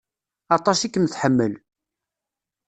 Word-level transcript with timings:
Aṭas 0.57 0.79
i 0.81 0.87
kem-tḥemmel. 0.89 1.53